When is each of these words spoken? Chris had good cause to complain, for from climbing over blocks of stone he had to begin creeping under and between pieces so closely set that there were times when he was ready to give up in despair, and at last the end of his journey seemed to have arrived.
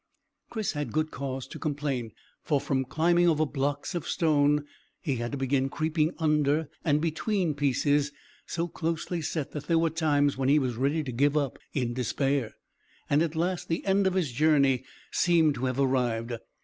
Chris 0.49 0.71
had 0.71 0.91
good 0.91 1.11
cause 1.11 1.45
to 1.45 1.59
complain, 1.59 2.11
for 2.41 2.59
from 2.59 2.83
climbing 2.83 3.29
over 3.29 3.45
blocks 3.45 3.93
of 3.93 4.07
stone 4.07 4.65
he 4.99 5.17
had 5.17 5.31
to 5.31 5.37
begin 5.37 5.69
creeping 5.69 6.11
under 6.17 6.67
and 6.83 6.99
between 6.99 7.53
pieces 7.53 8.11
so 8.47 8.67
closely 8.67 9.21
set 9.21 9.51
that 9.51 9.67
there 9.67 9.77
were 9.77 9.91
times 9.91 10.37
when 10.37 10.49
he 10.49 10.57
was 10.57 10.75
ready 10.75 11.03
to 11.03 11.11
give 11.11 11.37
up 11.37 11.59
in 11.75 11.93
despair, 11.93 12.55
and 13.11 13.21
at 13.21 13.35
last 13.35 13.67
the 13.67 13.85
end 13.85 14.07
of 14.07 14.15
his 14.15 14.31
journey 14.31 14.83
seemed 15.11 15.53
to 15.53 15.65
have 15.65 15.79
arrived. 15.79 16.33